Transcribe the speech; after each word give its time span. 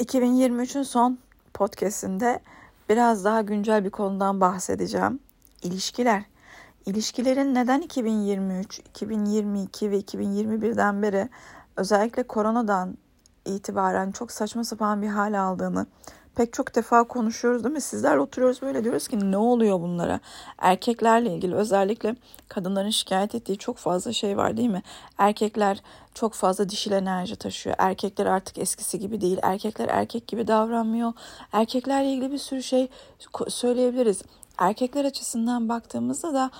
2023'ün 0.00 0.82
son 0.82 1.18
podcastinde 1.54 2.40
biraz 2.88 3.24
daha 3.24 3.40
güncel 3.42 3.84
bir 3.84 3.90
konudan 3.90 4.40
bahsedeceğim. 4.40 5.20
İlişkiler. 5.62 6.22
İlişkilerin 6.86 7.54
neden 7.54 7.80
2023, 7.80 8.78
2022 8.78 9.90
ve 9.90 10.00
2021'den 10.00 11.02
beri 11.02 11.28
özellikle 11.76 12.22
koronadan 12.22 12.98
itibaren 13.44 14.10
çok 14.10 14.32
saçma 14.32 14.64
sapan 14.64 15.02
bir 15.02 15.08
hal 15.08 15.40
aldığını 15.40 15.86
pek 16.36 16.52
çok 16.52 16.74
defa 16.74 17.04
konuşuyoruz 17.04 17.64
değil 17.64 17.74
mi? 17.74 17.80
Sizler 17.80 18.16
oturuyoruz 18.16 18.62
böyle 18.62 18.84
diyoruz 18.84 19.08
ki 19.08 19.30
ne 19.30 19.36
oluyor 19.36 19.80
bunlara? 19.80 20.20
Erkeklerle 20.58 21.34
ilgili 21.34 21.54
özellikle 21.54 22.16
kadınların 22.48 22.90
şikayet 22.90 23.34
ettiği 23.34 23.58
çok 23.58 23.76
fazla 23.76 24.12
şey 24.12 24.36
var 24.36 24.56
değil 24.56 24.68
mi? 24.68 24.82
Erkekler 25.18 25.82
çok 26.14 26.34
fazla 26.34 26.68
dişil 26.68 26.92
enerji 26.92 27.36
taşıyor. 27.36 27.76
Erkekler 27.78 28.26
artık 28.26 28.58
eskisi 28.58 28.98
gibi 28.98 29.20
değil. 29.20 29.38
Erkekler 29.42 29.88
erkek 29.88 30.28
gibi 30.28 30.46
davranmıyor. 30.46 31.12
Erkeklerle 31.52 32.12
ilgili 32.12 32.32
bir 32.32 32.38
sürü 32.38 32.62
şey 32.62 32.88
söyleyebiliriz. 33.48 34.22
Erkekler 34.58 35.04
açısından 35.04 35.68
baktığımızda 35.68 36.34
da 36.34 36.50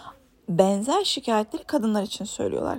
benzer 0.48 1.04
şikayetleri 1.04 1.64
kadınlar 1.64 2.02
için 2.02 2.24
söylüyorlar. 2.24 2.78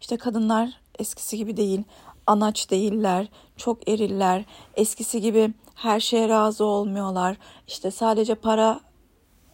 İşte 0.00 0.16
kadınlar 0.16 0.80
eskisi 0.98 1.36
gibi 1.36 1.56
değil 1.56 1.84
anaç 2.28 2.70
değiller, 2.70 3.26
çok 3.56 3.88
eriller, 3.88 4.44
eskisi 4.74 5.20
gibi 5.20 5.54
her 5.74 6.00
şeye 6.00 6.28
razı 6.28 6.64
olmuyorlar. 6.64 7.36
İşte 7.68 7.90
sadece 7.90 8.34
para 8.34 8.80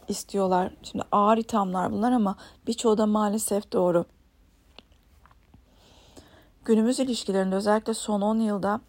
istiyorlar. 0.07 0.71
Şimdi 0.83 1.03
ağır 1.11 1.37
ithamlar 1.37 1.91
bunlar 1.91 2.11
ama 2.11 2.35
birçoğu 2.67 2.97
da 2.97 3.05
maalesef 3.05 3.71
doğru. 3.71 4.05
Günümüz 6.65 6.99
ilişkilerinde 6.99 7.55
özellikle 7.55 7.93
son 7.93 8.21
10 8.21 8.39
yılda 8.39 8.81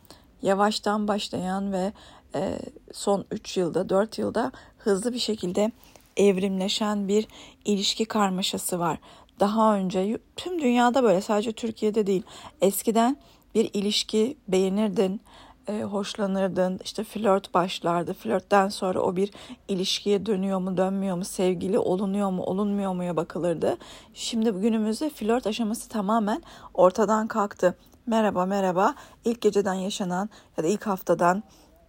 yavaştan 0.42 1.08
başlayan 1.08 1.72
ve 1.72 1.92
e, 2.34 2.58
son 2.92 3.24
3 3.30 3.56
yılda 3.56 3.88
4 3.88 4.18
yılda 4.18 4.52
hızlı 4.78 5.12
bir 5.12 5.18
şekilde 5.18 5.72
evrimleşen 6.16 7.08
bir 7.08 7.28
ilişki 7.64 8.04
karmaşası 8.04 8.78
var. 8.78 8.98
Daha 9.40 9.76
önce 9.76 10.18
tüm 10.36 10.62
dünyada 10.62 11.02
böyle 11.02 11.20
sadece 11.20 11.52
Türkiye'de 11.52 12.06
değil. 12.06 12.22
Eskiden 12.60 13.16
bir 13.56 13.70
ilişki 13.74 14.36
beğenirdin, 14.48 15.20
e, 15.68 15.82
hoşlanırdın, 15.82 16.80
işte 16.84 17.04
flört 17.04 17.54
başlardı. 17.54 18.14
Flörtten 18.14 18.68
sonra 18.68 19.00
o 19.00 19.16
bir 19.16 19.30
ilişkiye 19.68 20.26
dönüyor 20.26 20.58
mu, 20.58 20.76
dönmüyor 20.76 21.16
mu, 21.16 21.24
sevgili 21.24 21.78
olunuyor 21.78 22.30
mu, 22.30 22.42
olunmuyor 22.42 22.94
muya 22.94 23.16
bakılırdı. 23.16 23.76
Şimdi 24.14 24.50
günümüzde 24.50 25.10
flört 25.10 25.46
aşaması 25.46 25.88
tamamen 25.88 26.42
ortadan 26.74 27.26
kalktı. 27.26 27.78
Merhaba 28.06 28.46
merhaba 28.46 28.94
ilk 29.24 29.40
geceden 29.40 29.74
yaşanan 29.74 30.30
ya 30.56 30.64
da 30.64 30.68
ilk 30.68 30.86
haftadan 30.86 31.42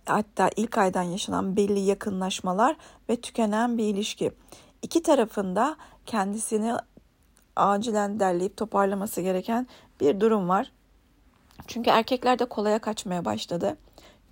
hatta 0.05 0.49
ilk 0.55 0.77
aydan 0.77 1.03
yaşanan 1.03 1.55
belli 1.55 1.79
yakınlaşmalar 1.79 2.75
ve 3.09 3.15
tükenen 3.15 3.77
bir 3.77 3.83
ilişki. 3.83 4.31
İki 4.81 5.01
tarafında 5.01 5.75
kendisini 6.05 6.73
acilen 7.55 8.19
derleyip 8.19 8.57
toparlaması 8.57 9.21
gereken 9.21 9.67
bir 9.99 10.19
durum 10.19 10.49
var. 10.49 10.71
Çünkü 11.67 11.89
erkekler 11.89 12.39
de 12.39 12.45
kolaya 12.45 12.79
kaçmaya 12.79 13.25
başladı. 13.25 13.77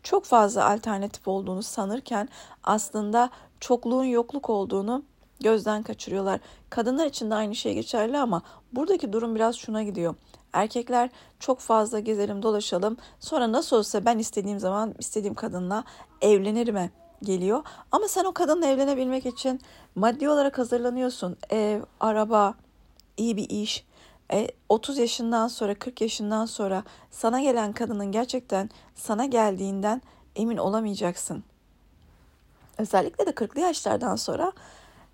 Çok 0.03 0.25
fazla 0.25 0.69
alternatif 0.69 1.27
olduğunu 1.27 1.63
sanırken 1.63 2.29
aslında 2.63 3.29
çokluğun 3.59 4.03
yokluk 4.03 4.49
olduğunu 4.49 5.03
gözden 5.39 5.83
kaçırıyorlar. 5.83 6.39
Kadınlar 6.69 7.05
için 7.05 7.31
de 7.31 7.35
aynı 7.35 7.55
şey 7.55 7.73
geçerli 7.73 8.17
ama 8.17 8.41
buradaki 8.73 9.13
durum 9.13 9.35
biraz 9.35 9.55
şuna 9.55 9.83
gidiyor. 9.83 10.15
Erkekler 10.53 11.09
çok 11.39 11.59
fazla 11.59 11.99
gezelim 11.99 12.43
dolaşalım 12.43 12.97
sonra 13.19 13.51
nasıl 13.51 13.77
olsa 13.77 14.05
ben 14.05 14.17
istediğim 14.17 14.59
zaman 14.59 14.95
istediğim 14.99 15.33
kadınla 15.33 15.83
evlenirim 16.21 16.89
geliyor. 17.23 17.63
Ama 17.91 18.07
sen 18.07 18.25
o 18.25 18.33
kadınla 18.33 18.67
evlenebilmek 18.67 19.25
için 19.25 19.61
maddi 19.95 20.29
olarak 20.29 20.57
hazırlanıyorsun. 20.57 21.37
Ev, 21.49 21.81
araba, 21.99 22.53
iyi 23.17 23.37
bir 23.37 23.49
iş, 23.49 23.85
e, 24.33 24.47
30 24.69 24.97
yaşından 24.97 25.47
sonra 25.47 25.75
40 25.75 26.01
yaşından 26.01 26.45
sonra 26.45 26.83
sana 27.11 27.41
gelen 27.41 27.73
kadının 27.73 28.11
gerçekten 28.11 28.69
sana 28.95 29.25
geldiğinden 29.25 30.01
emin 30.35 30.57
olamayacaksın. 30.57 31.43
Özellikle 32.77 33.25
de 33.25 33.29
40'lı 33.29 33.59
yaşlardan 33.59 34.15
sonra 34.15 34.51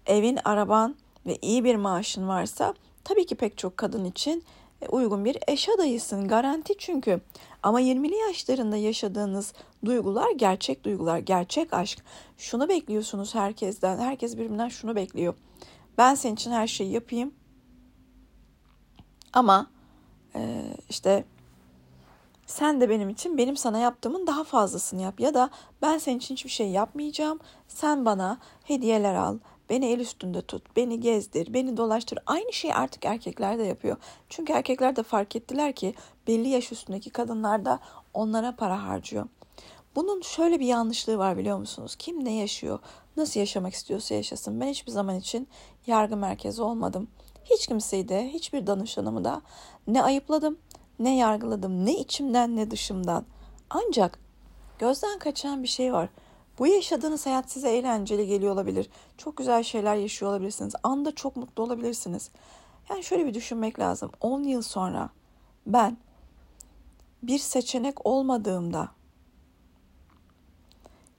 evin, 0.06 0.40
araban 0.44 0.96
ve 1.26 1.38
iyi 1.42 1.64
bir 1.64 1.76
maaşın 1.76 2.28
varsa 2.28 2.74
tabii 3.04 3.26
ki 3.26 3.36
pek 3.36 3.58
çok 3.58 3.78
kadın 3.78 4.06
için 4.06 4.44
e, 4.82 4.88
uygun 4.88 5.26
bir 5.26 5.38
eş 5.48 5.70
adayısın. 5.70 6.28
Garanti 6.28 6.74
çünkü. 6.78 7.22
Ama 7.64 7.82
20'li 7.82 8.16
yaşlarında 8.16 8.78
yaşadığınız 8.78 9.54
duygular 9.86 10.32
gerçek 10.32 10.84
duygular, 10.84 11.20
gerçek 11.20 11.74
aşk. 11.74 12.04
Şunu 12.38 12.70
bekliyorsunuz 12.70 13.36
herkesten. 13.36 13.98
Herkes 13.98 14.38
birbirinden 14.38 14.70
şunu 14.70 14.96
bekliyor. 14.96 15.34
Ben 15.98 16.16
senin 16.16 16.36
için 16.36 16.52
her 16.52 16.68
şeyi 16.68 16.92
yapayım 16.92 17.34
ama 19.34 19.68
e, 20.36 20.64
işte 20.90 21.26
sen 22.46 22.82
de 22.82 22.90
benim 22.90 23.10
için 23.10 23.38
benim 23.38 23.58
sana 23.58 23.78
yaptığımın 23.78 24.28
daha 24.28 24.44
fazlasını 24.44 25.02
yap 25.02 25.20
ya 25.20 25.34
da 25.34 25.50
ben 25.82 25.98
senin 25.98 26.18
için 26.18 26.36
hiçbir 26.36 26.50
şey 26.50 26.70
yapmayacağım. 26.70 27.40
Sen 27.68 28.06
bana 28.06 28.38
hediyeler 28.64 29.16
al, 29.16 29.38
beni 29.70 29.86
el 29.86 30.00
üstünde 30.00 30.42
tut, 30.42 30.76
beni 30.76 31.00
gezdir, 31.00 31.54
beni 31.54 31.78
dolaştır. 31.78 32.20
Aynı 32.26 32.54
şeyi 32.54 32.74
artık 32.74 33.06
erkekler 33.06 33.60
de 33.60 33.64
yapıyor. 33.64 33.98
Çünkü 34.30 34.54
erkekler 34.54 34.96
de 34.96 35.04
fark 35.04 35.36
ettiler 35.36 35.74
ki 35.74 35.94
belli 36.28 36.48
yaş 36.50 36.72
üstündeki 36.72 37.10
kadınlar 37.10 37.66
da 37.66 37.80
onlara 38.14 38.56
para 38.56 38.84
harcıyor. 38.88 39.28
Bunun 39.96 40.22
şöyle 40.22 40.60
bir 40.60 40.66
yanlışlığı 40.66 41.18
var 41.18 41.38
biliyor 41.38 41.58
musunuz? 41.58 41.96
Kim 41.96 42.26
ne 42.26 42.34
yaşıyor, 42.34 42.80
nasıl 43.18 43.40
yaşamak 43.40 43.74
istiyorsa 43.74 44.16
yaşasın. 44.16 44.62
Ben 44.62 44.68
hiçbir 44.68 44.92
zaman 44.92 45.16
için 45.16 45.48
yargı 45.88 46.18
merkezi 46.18 46.62
olmadım. 46.62 47.08
Hiç 47.54 47.68
kimseyi 47.68 48.10
de, 48.10 48.30
hiçbir 48.30 48.68
danışanımı 48.68 49.24
da 49.24 49.42
ne 49.88 50.04
ayıpladım, 50.04 50.58
ne 51.00 51.18
yargıladım, 51.18 51.86
ne 51.86 51.94
içimden 51.94 52.56
ne 52.56 52.72
dışımdan. 52.72 53.26
Ancak 53.70 54.20
gözden 54.80 55.20
kaçan 55.20 55.64
bir 55.64 55.68
şey 55.68 55.94
var. 55.94 56.10
Bu 56.60 56.68
yaşadığınız 56.68 57.26
hayat 57.26 57.52
size 57.52 57.70
eğlenceli 57.70 58.28
geliyor 58.28 58.54
olabilir. 58.54 58.90
Çok 59.18 59.38
güzel 59.38 59.64
şeyler 59.64 59.96
yaşıyor 59.96 60.32
olabilirsiniz. 60.32 60.74
Anda 60.84 61.16
çok 61.16 61.36
mutlu 61.36 61.64
olabilirsiniz. 61.64 62.30
Yani 62.90 63.04
şöyle 63.04 63.26
bir 63.26 63.34
düşünmek 63.34 63.80
lazım. 63.80 64.12
10 64.22 64.44
yıl 64.44 64.62
sonra 64.62 65.10
ben 65.68 65.98
bir 67.24 67.40
seçenek 67.40 68.06
olmadığımda 68.06 68.90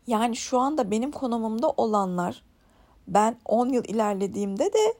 yani 0.06 0.36
şu 0.36 0.58
anda 0.58 0.90
benim 0.90 1.12
konumumda 1.12 1.70
olanlar 1.70 2.42
ben 3.08 3.36
10 3.44 3.68
yıl 3.68 3.84
ilerlediğimde 3.84 4.64
de 4.64 4.94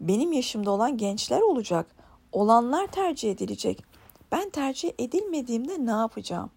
benim 0.00 0.32
yaşımda 0.32 0.70
olan 0.70 0.96
gençler 0.96 1.40
olacak. 1.40 1.86
Olanlar 2.32 2.86
tercih 2.86 3.30
edilecek. 3.30 3.84
Ben 4.32 4.50
tercih 4.50 4.92
edilmediğimde 4.98 5.86
ne 5.86 5.90
yapacağım? 5.90 6.50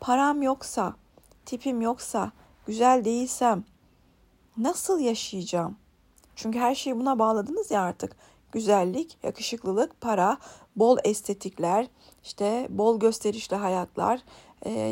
Param 0.00 0.42
yoksa, 0.42 0.94
tipim 1.46 1.80
yoksa, 1.80 2.32
güzel 2.66 3.04
değilsem 3.04 3.64
nasıl 4.56 5.00
yaşayacağım? 5.00 5.76
Çünkü 6.36 6.58
her 6.58 6.74
şeyi 6.74 6.96
buna 6.96 7.18
bağladınız 7.18 7.70
ya 7.70 7.82
artık. 7.82 8.16
Güzellik, 8.52 9.18
yakışıklılık, 9.22 10.00
para, 10.00 10.38
bol 10.76 10.98
estetikler, 11.04 11.86
işte 12.22 12.66
bol 12.70 13.00
gösterişli 13.00 13.56
hayatlar, 13.56 14.20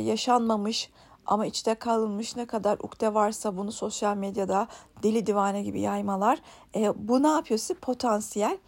yaşanmamış 0.04 0.91
ama 1.27 1.47
içte 1.47 1.75
kalınmış 1.75 2.37
ne 2.37 2.47
kadar 2.47 2.78
ukde 2.78 3.15
varsa 3.15 3.56
bunu 3.56 3.72
sosyal 3.72 4.16
medyada 4.16 4.69
deli 5.03 5.27
divane 5.27 5.62
gibi 5.62 5.81
yaymalar. 5.81 6.38
E, 6.75 7.09
bu 7.09 7.22
ne 7.22 7.28
yapıyor 7.28 7.59
sizi? 7.59 7.75
Potansiyel 7.75 8.59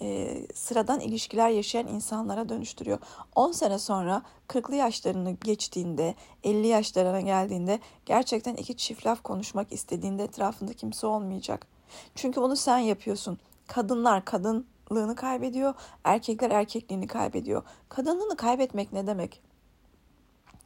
e, 0.00 0.36
sıradan 0.54 1.00
ilişkiler 1.00 1.50
yaşayan 1.50 1.86
insanlara 1.86 2.48
dönüştürüyor. 2.48 2.98
10 3.34 3.52
sene 3.52 3.78
sonra 3.78 4.22
40'lı 4.48 4.74
yaşlarını 4.74 5.30
geçtiğinde, 5.30 6.14
50 6.44 6.66
yaşlarına 6.66 7.20
geldiğinde 7.20 7.80
gerçekten 8.06 8.54
iki 8.54 8.76
çift 8.76 9.06
laf 9.06 9.22
konuşmak 9.22 9.72
istediğinde 9.72 10.24
etrafında 10.24 10.72
kimse 10.72 11.06
olmayacak. 11.06 11.66
Çünkü 12.14 12.42
bunu 12.42 12.56
sen 12.56 12.78
yapıyorsun. 12.78 13.38
Kadınlar 13.66 14.24
kadınlığını 14.24 15.16
kaybediyor, 15.16 15.74
erkekler 16.04 16.50
erkekliğini 16.50 17.06
kaybediyor. 17.06 17.62
Kadınlığını 17.88 18.36
kaybetmek 18.36 18.92
ne 18.92 19.06
demek? 19.06 19.40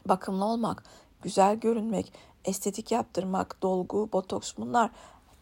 Bakımlı 0.07 0.45
olmak, 0.45 0.85
güzel 1.23 1.57
görünmek, 1.57 2.13
estetik 2.45 2.93
yaptırmak, 2.93 3.63
dolgu, 3.63 4.09
botoks 4.13 4.53
bunlar 4.57 4.91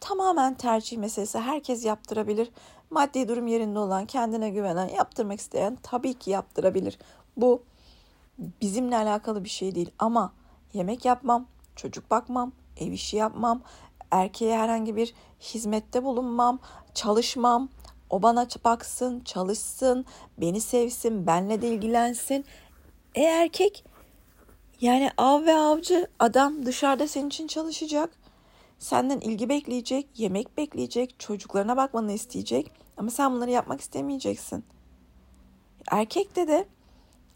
tamamen 0.00 0.54
tercih 0.54 0.98
meselesi. 0.98 1.38
Herkes 1.38 1.84
yaptırabilir. 1.84 2.50
Maddi 2.90 3.28
durum 3.28 3.46
yerinde 3.46 3.78
olan, 3.78 4.06
kendine 4.06 4.50
güvenen, 4.50 4.88
yaptırmak 4.88 5.40
isteyen 5.40 5.78
tabii 5.82 6.14
ki 6.14 6.30
yaptırabilir. 6.30 6.98
Bu 7.36 7.62
bizimle 8.38 8.96
alakalı 8.96 9.44
bir 9.44 9.48
şey 9.48 9.74
değil 9.74 9.90
ama 9.98 10.32
yemek 10.72 11.04
yapmam, 11.04 11.46
çocuk 11.76 12.10
bakmam, 12.10 12.52
ev 12.76 12.92
işi 12.92 13.16
yapmam, 13.16 13.62
erkeğe 14.10 14.58
herhangi 14.58 14.96
bir 14.96 15.14
hizmette 15.40 16.04
bulunmam, 16.04 16.58
çalışmam, 16.94 17.68
o 18.10 18.22
bana 18.22 18.46
baksın, 18.64 19.20
çalışsın, 19.20 20.04
beni 20.38 20.60
sevsin, 20.60 21.26
benle 21.26 21.62
de 21.62 21.68
ilgilensin. 21.68 22.44
E 23.14 23.22
erkek 23.22 23.84
Yani 24.80 25.10
av 25.18 25.44
ve 25.46 25.54
avcı 25.54 26.08
adam 26.18 26.66
dışarıda 26.66 27.08
senin 27.08 27.28
için 27.28 27.46
çalışacak. 27.46 28.10
Senden 28.78 29.20
ilgi 29.20 29.48
bekleyecek, 29.48 30.06
yemek 30.16 30.56
bekleyecek, 30.56 31.14
çocuklarına 31.18 31.76
bakmanı 31.76 32.12
isteyecek. 32.12 32.72
Ama 32.96 33.10
sen 33.10 33.32
bunları 33.32 33.50
yapmak 33.50 33.80
istemeyeceksin. 33.80 34.64
Erkekte 35.90 36.48
de 36.48 36.68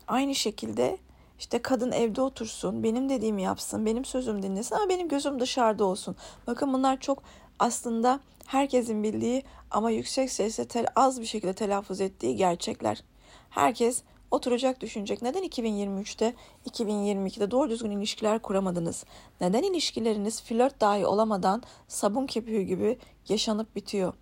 aynı 0.08 0.34
şekilde 0.34 0.98
işte 1.38 1.62
kadın 1.62 1.92
evde 1.92 2.20
otursun, 2.20 2.82
benim 2.82 3.08
dediğimi 3.08 3.42
yapsın, 3.42 3.86
benim 3.86 4.04
sözüm 4.04 4.42
dinlesin 4.42 4.74
ama 4.74 4.88
benim 4.88 5.08
gözüm 5.08 5.40
dışarıda 5.40 5.84
olsun. 5.84 6.16
Bakın 6.46 6.72
bunlar 6.72 7.00
çok 7.00 7.22
aslında 7.58 8.20
herkesin 8.46 9.02
bildiği 9.02 9.42
ama 9.70 9.90
yüksek 9.90 10.32
sesle 10.32 10.64
tel, 10.68 10.86
az 10.96 11.20
bir 11.20 11.26
şekilde 11.26 11.52
telaffuz 11.52 12.00
ettiği 12.00 12.36
gerçekler. 12.36 13.04
Herkes 13.50 14.02
oturacak 14.34 14.80
düşünecek. 14.80 15.22
Neden 15.22 15.44
2023'te, 15.44 16.34
2022'de 16.70 17.50
doğru 17.50 17.70
düzgün 17.70 17.90
ilişkiler 17.90 18.38
kuramadınız? 18.38 19.04
Neden 19.40 19.62
ilişkileriniz 19.62 20.42
flört 20.42 20.80
dahi 20.80 21.06
olamadan 21.06 21.62
sabun 21.88 22.26
kepiği 22.26 22.66
gibi 22.66 22.98
yaşanıp 23.28 23.76
bitiyor? 23.76 24.14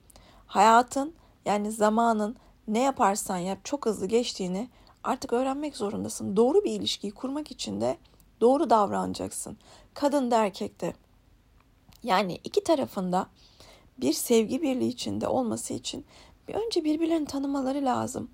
Hayatın 0.46 1.14
yani 1.44 1.72
zamanın 1.72 2.36
ne 2.68 2.82
yaparsan 2.82 3.38
yap 3.38 3.58
çok 3.64 3.86
hızlı 3.86 4.06
geçtiğini 4.06 4.68
artık 5.04 5.32
öğrenmek 5.32 5.76
zorundasın. 5.76 6.36
Doğru 6.36 6.64
bir 6.64 6.70
ilişkiyi 6.70 7.12
kurmak 7.12 7.50
için 7.50 7.80
de 7.80 7.98
doğru 8.40 8.70
davranacaksın. 8.70 9.58
Kadın 9.94 10.30
da 10.30 10.44
erkek 10.44 10.80
de. 10.80 10.94
Yani 12.02 12.38
iki 12.44 12.64
tarafında 12.64 13.26
bir 13.98 14.12
sevgi 14.12 14.62
birliği 14.62 14.88
içinde 14.88 15.28
olması 15.28 15.74
için 15.74 16.04
bir 16.48 16.54
önce 16.54 16.84
birbirlerini 16.84 17.26
tanımaları 17.26 17.84
lazım. 17.84 18.30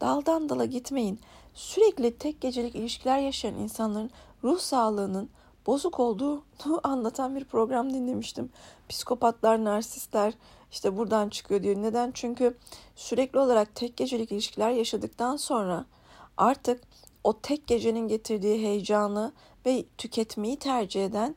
Daldan 0.00 0.48
dala 0.48 0.64
gitmeyin. 0.64 1.20
Sürekli 1.54 2.18
tek 2.18 2.40
gecelik 2.40 2.74
ilişkiler 2.74 3.18
yaşayan 3.18 3.54
insanların 3.54 4.10
ruh 4.44 4.58
sağlığının 4.58 5.30
bozuk 5.66 6.00
olduğunu 6.00 6.42
anlatan 6.82 7.36
bir 7.36 7.44
program 7.44 7.94
dinlemiştim. 7.94 8.50
Psikopatlar, 8.88 9.64
narsistler 9.64 10.34
işte 10.70 10.96
buradan 10.96 11.28
çıkıyor 11.28 11.62
diyor. 11.62 11.76
Neden? 11.76 12.10
Çünkü 12.14 12.56
sürekli 12.96 13.38
olarak 13.38 13.74
tek 13.74 13.96
gecelik 13.96 14.32
ilişkiler 14.32 14.70
yaşadıktan 14.70 15.36
sonra 15.36 15.84
artık 16.36 16.80
o 17.24 17.40
tek 17.40 17.66
gecenin 17.66 18.08
getirdiği 18.08 18.62
heyecanı 18.62 19.32
ve 19.66 19.84
tüketmeyi 19.98 20.56
tercih 20.56 21.04
eden 21.04 21.36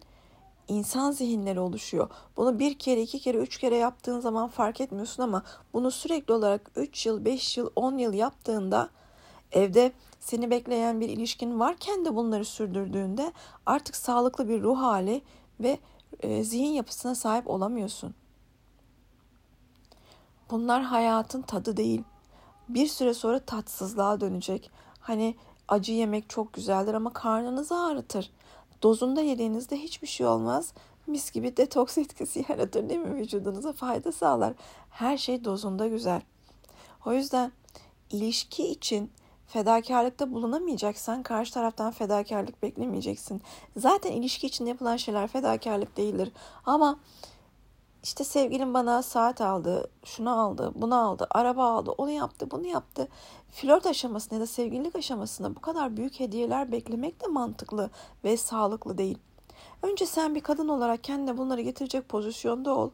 insan 0.71 1.11
zihinleri 1.11 1.59
oluşuyor. 1.59 2.09
Bunu 2.37 2.59
bir 2.59 2.79
kere, 2.79 3.01
iki 3.01 3.19
kere, 3.19 3.37
üç 3.37 3.57
kere 3.57 3.75
yaptığın 3.75 4.19
zaman 4.19 4.49
fark 4.49 4.81
etmiyorsun 4.81 5.23
ama 5.23 5.43
bunu 5.73 5.91
sürekli 5.91 6.33
olarak 6.33 6.71
3 6.75 7.05
yıl, 7.05 7.25
5 7.25 7.57
yıl, 7.57 7.69
10 7.75 7.97
yıl 7.97 8.13
yaptığında 8.13 8.89
evde 9.51 9.91
seni 10.19 10.51
bekleyen 10.51 11.01
bir 11.01 11.09
ilişkin 11.09 11.59
varken 11.59 12.05
de 12.05 12.15
bunları 12.15 12.45
sürdürdüğünde 12.45 13.31
artık 13.65 13.95
sağlıklı 13.95 14.49
bir 14.49 14.61
ruh 14.61 14.77
hali 14.81 15.21
ve 15.59 15.79
e, 16.19 16.43
zihin 16.43 16.71
yapısına 16.71 17.15
sahip 17.15 17.47
olamıyorsun. 17.47 18.13
Bunlar 20.51 20.83
hayatın 20.83 21.41
tadı 21.41 21.77
değil. 21.77 22.03
Bir 22.69 22.87
süre 22.87 23.13
sonra 23.13 23.39
tatsızlığa 23.39 24.21
dönecek. 24.21 24.71
Hani 24.99 25.35
acı 25.67 25.93
yemek 25.93 26.29
çok 26.29 26.53
güzeldir 26.53 26.93
ama 26.93 27.13
karnınızı 27.13 27.75
ağrıtır. 27.75 28.31
Dozunda 28.83 29.21
yediğinizde 29.21 29.77
hiçbir 29.77 30.07
şey 30.07 30.25
olmaz. 30.25 30.73
Mis 31.07 31.31
gibi 31.31 31.57
detoks 31.57 31.97
etkisi 31.97 32.45
yaratır 32.49 32.89
değil 32.89 32.99
mi? 32.99 33.15
Vücudunuza 33.15 33.73
fayda 33.73 34.11
sağlar. 34.11 34.53
Her 34.89 35.17
şey 35.17 35.43
dozunda 35.43 35.87
güzel. 35.87 36.21
O 37.05 37.13
yüzden 37.13 37.51
ilişki 38.09 38.67
için 38.67 39.11
fedakarlıkta 39.47 40.31
bulunamayacaksan 40.31 41.23
karşı 41.23 41.53
taraftan 41.53 41.91
fedakarlık 41.91 42.63
beklemeyeceksin. 42.63 43.41
Zaten 43.77 44.11
ilişki 44.11 44.47
için 44.47 44.65
yapılan 44.65 44.97
şeyler 44.97 45.27
fedakarlık 45.27 45.97
değildir. 45.97 46.31
Ama 46.65 46.99
işte 48.03 48.23
sevgilim 48.23 48.73
bana 48.73 49.01
saat 49.01 49.41
aldı, 49.41 49.89
şunu 50.05 50.39
aldı, 50.39 50.71
bunu 50.75 50.95
aldı, 50.95 51.27
araba 51.31 51.71
aldı, 51.71 51.91
onu 51.91 52.09
yaptı, 52.09 52.51
bunu 52.51 52.67
yaptı. 52.67 53.07
Flört 53.51 53.85
aşamasında 53.85 54.35
ya 54.35 54.41
da 54.41 54.47
sevgililik 54.47 54.95
aşamasında 54.95 55.55
bu 55.55 55.61
kadar 55.61 55.97
büyük 55.97 56.19
hediyeler 56.19 56.71
beklemek 56.71 57.21
de 57.23 57.27
mantıklı 57.27 57.89
ve 58.23 58.37
sağlıklı 58.37 58.97
değil. 58.97 59.17
Önce 59.81 60.05
sen 60.05 60.35
bir 60.35 60.41
kadın 60.41 60.67
olarak 60.67 61.03
kendine 61.03 61.37
bunları 61.37 61.61
getirecek 61.61 62.09
pozisyonda 62.09 62.75
ol. 62.75 62.89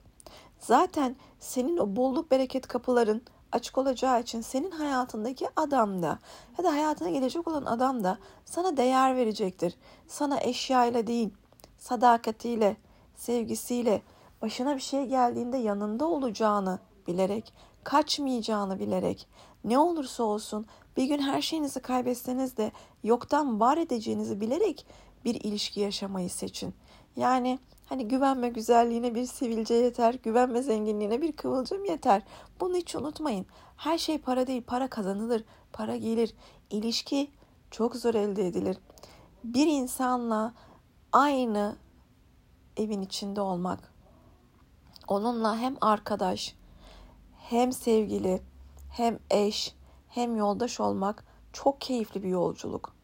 Zaten 0.60 1.16
senin 1.40 1.78
o 1.78 1.96
bolluk 1.96 2.32
bereket 2.32 2.68
kapıların 2.68 3.22
açık 3.52 3.78
olacağı 3.78 4.22
için 4.22 4.42
senin 4.42 4.72
hayatındaki 4.72 5.48
adam 5.56 6.04
da 6.04 6.20
ya 6.58 6.64
da 6.64 6.72
hayatına 6.72 7.10
gelecek 7.10 7.48
olan 7.48 7.66
adam 7.66 8.04
da 8.04 8.18
sana 8.46 8.78
değer 8.78 9.16
verecektir. 9.16 9.76
Sana 10.08 10.40
eşyayla 10.40 11.08
değil, 11.08 11.30
sadakatiyle, 11.78 12.78
sevgisiyle, 13.16 14.02
başına 14.42 14.76
bir 14.76 14.82
şey 14.82 15.06
geldiğinde 15.06 15.58
yanında 15.58 16.06
olacağını 16.06 16.80
bilerek, 17.08 17.54
kaçmayacağını 17.84 18.80
bilerek, 18.80 19.28
ne 19.64 19.80
olursa 19.80 20.24
olsun 20.24 20.66
bir 20.98 21.06
gün 21.06 21.20
her 21.20 21.42
şeyinizi 21.42 21.80
kaybetseniz 21.80 22.58
de 22.58 22.72
yoktan 23.04 23.60
var 23.60 23.78
edeceğinizi 23.78 24.42
bilerek 24.42 24.86
bir 25.26 25.36
ilişki 25.36 25.80
yaşamayı 25.80 26.30
seçin. 26.30 26.74
Yani 27.16 27.60
hani 27.86 28.08
güvenme 28.08 28.50
güzelliğine 28.50 29.16
bir 29.16 29.26
sivilce 29.26 29.74
yeter, 29.74 30.14
güvenme 30.24 30.62
zenginliğine 30.62 31.22
bir 31.22 31.32
kıvılcım 31.32 31.86
yeter. 31.86 32.22
Bunu 32.60 32.76
hiç 32.76 32.96
unutmayın. 32.96 33.46
Her 33.78 33.98
şey 33.98 34.18
para 34.18 34.48
değil, 34.48 34.64
para 34.68 34.88
kazanılır, 34.88 35.44
para 35.74 35.96
gelir. 35.96 36.34
İlişki 36.70 37.32
çok 37.72 37.96
zor 37.96 38.14
elde 38.14 38.48
edilir. 38.48 38.78
Bir 39.44 39.68
insanla 39.68 40.54
aynı 41.12 41.76
evin 42.78 43.02
içinde 43.02 43.42
olmak, 43.42 43.94
onunla 45.08 45.58
hem 45.58 45.76
arkadaş, 45.82 46.56
hem 47.38 47.72
sevgili, 47.72 48.42
hem 48.90 49.20
eş, 49.32 49.76
hem 50.10 50.36
yoldaş 50.36 50.80
olmak 50.80 51.26
çok 51.54 51.82
keyifli 51.82 52.24
bir 52.24 52.30
yolculuk. 52.30 52.96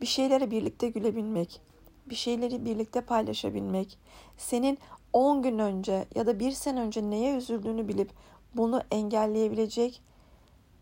Bir 0.00 0.06
şeylere 0.06 0.50
birlikte 0.50 0.88
gülebilmek, 0.88 1.60
bir 2.06 2.14
şeyleri 2.14 2.64
birlikte 2.64 3.00
paylaşabilmek, 3.00 3.98
senin 4.36 4.78
10 5.12 5.42
gün 5.42 5.58
önce 5.58 6.06
ya 6.14 6.26
da 6.26 6.40
bir 6.40 6.52
sene 6.52 6.80
önce 6.80 7.10
neye 7.10 7.36
üzüldüğünü 7.36 7.88
bilip 7.88 8.10
bunu 8.54 8.82
engelleyebilecek 8.90 10.02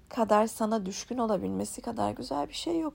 kadar 0.08 0.46
sana 0.46 0.86
düşkün 0.86 1.18
olabilmesi 1.18 1.80
kadar 1.80 2.10
güzel 2.10 2.48
bir 2.48 2.54
şey 2.54 2.80
yok. 2.80 2.94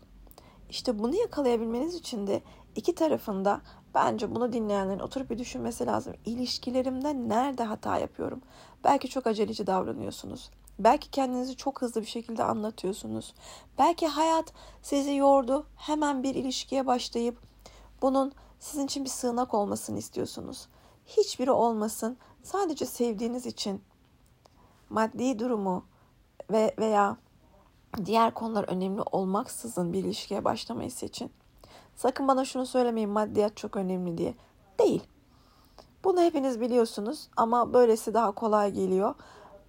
İşte 0.70 1.00
bunu 1.00 1.16
yakalayabilmeniz 1.16 1.96
için 1.96 2.28
de 2.28 2.42
iki 2.76 2.96
tarafında 2.96 3.62
bence 3.98 4.36
bunu 4.36 4.54
dinleyenlerin 4.54 5.00
oturup 5.00 5.30
bir 5.30 5.38
düşünmesi 5.38 5.86
lazım. 5.86 6.14
İlişkilerimde 6.26 7.14
nerede 7.30 7.64
hata 7.64 7.98
yapıyorum? 7.98 8.42
Belki 8.84 9.10
çok 9.10 9.28
aceleci 9.28 9.68
davranıyorsunuz. 9.68 10.50
Belki 10.80 11.12
kendinizi 11.12 11.56
çok 11.56 11.82
hızlı 11.82 12.02
bir 12.02 12.08
şekilde 12.08 12.44
anlatıyorsunuz. 12.44 13.34
Belki 13.78 14.08
hayat 14.08 14.54
sizi 14.82 15.16
yordu. 15.16 15.66
Hemen 15.76 16.24
bir 16.24 16.36
ilişkiye 16.36 16.86
başlayıp 16.86 17.38
bunun 18.02 18.32
sizin 18.60 18.86
için 18.86 19.06
bir 19.06 19.10
sığınak 19.10 19.54
olmasını 19.54 19.98
istiyorsunuz. 19.98 20.68
Hiçbiri 21.06 21.52
olmasın. 21.52 22.18
Sadece 22.44 22.86
sevdiğiniz 22.86 23.46
için 23.46 23.82
maddi 24.90 25.40
durumu 25.40 25.86
ve 26.52 26.76
veya 26.80 27.18
diğer 28.06 28.34
konular 28.34 28.64
önemli 28.64 29.02
olmaksızın 29.02 29.94
bir 29.94 30.04
ilişkiye 30.04 30.46
başlamayı 30.46 30.92
seçin. 30.92 31.32
Sakın 31.98 32.28
bana 32.28 32.46
şunu 32.46 32.66
söylemeyin 32.66 33.10
maddiyat 33.10 33.58
çok 33.58 33.76
önemli 33.76 34.18
diye. 34.18 34.36
Değil. 34.80 35.04
Bunu 36.04 36.22
hepiniz 36.22 36.62
biliyorsunuz 36.62 37.30
ama 37.38 37.74
böylesi 37.74 38.14
daha 38.14 38.32
kolay 38.32 38.72
geliyor. 38.72 39.16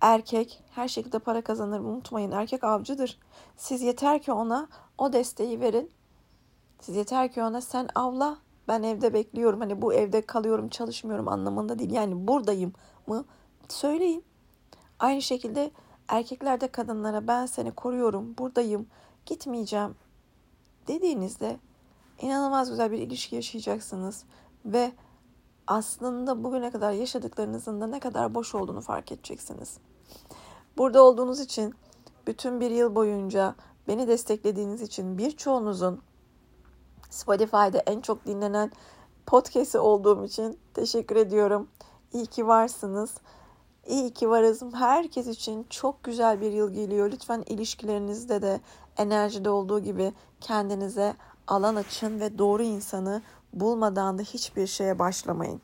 Erkek 0.00 0.64
her 0.70 0.88
şekilde 0.88 1.18
para 1.18 1.42
kazanır 1.42 1.80
unutmayın. 1.80 2.30
Erkek 2.32 2.64
avcıdır. 2.64 3.18
Siz 3.56 3.82
yeter 3.82 4.22
ki 4.22 4.32
ona 4.32 4.68
o 4.98 5.12
desteği 5.12 5.60
verin. 5.60 5.90
Siz 6.80 6.96
yeter 6.96 7.32
ki 7.32 7.42
ona 7.42 7.60
sen 7.60 7.88
avla 7.94 8.38
ben 8.68 8.82
evde 8.82 9.14
bekliyorum. 9.14 9.60
Hani 9.60 9.82
bu 9.82 9.94
evde 9.94 10.20
kalıyorum 10.20 10.68
çalışmıyorum 10.68 11.28
anlamında 11.28 11.78
değil. 11.78 11.90
Yani 11.90 12.28
buradayım 12.28 12.72
mı 13.06 13.24
söyleyin. 13.68 14.24
Aynı 14.98 15.22
şekilde 15.22 15.70
erkekler 16.08 16.60
de 16.60 16.68
kadınlara 16.68 17.26
ben 17.26 17.46
seni 17.46 17.72
koruyorum 17.72 18.34
buradayım 18.38 18.86
gitmeyeceğim 19.26 19.94
dediğinizde 20.88 21.58
inanılmaz 22.20 22.70
güzel 22.70 22.92
bir 22.92 22.98
ilişki 22.98 23.36
yaşayacaksınız 23.36 24.24
ve 24.64 24.92
aslında 25.66 26.44
bugüne 26.44 26.70
kadar 26.70 26.92
yaşadıklarınızın 26.92 27.80
da 27.80 27.86
ne 27.86 28.00
kadar 28.00 28.34
boş 28.34 28.54
olduğunu 28.54 28.80
fark 28.80 29.12
edeceksiniz. 29.12 29.78
Burada 30.76 31.02
olduğunuz 31.02 31.40
için 31.40 31.74
bütün 32.26 32.60
bir 32.60 32.70
yıl 32.70 32.94
boyunca 32.94 33.54
beni 33.88 34.08
desteklediğiniz 34.08 34.82
için 34.82 35.18
birçoğunuzun 35.18 36.02
Spotify'da 37.10 37.78
en 37.78 38.00
çok 38.00 38.26
dinlenen 38.26 38.72
podcast'i 39.26 39.78
olduğum 39.78 40.24
için 40.24 40.58
teşekkür 40.74 41.16
ediyorum. 41.16 41.68
İyi 42.12 42.26
ki 42.26 42.46
varsınız. 42.46 43.14
İyi 43.86 44.14
ki 44.14 44.30
varız. 44.30 44.62
Herkes 44.74 45.26
için 45.26 45.66
çok 45.70 46.04
güzel 46.04 46.40
bir 46.40 46.52
yıl 46.52 46.72
geliyor. 46.72 47.12
Lütfen 47.12 47.44
ilişkilerinizde 47.46 48.42
de 48.42 48.60
enerjide 48.96 49.50
olduğu 49.50 49.80
gibi 49.80 50.12
kendinize 50.40 51.14
alan 51.48 51.76
açın 51.76 52.20
ve 52.20 52.38
doğru 52.38 52.62
insanı 52.62 53.22
bulmadan 53.52 54.18
da 54.18 54.22
hiçbir 54.22 54.66
şeye 54.66 54.98
başlamayın. 54.98 55.60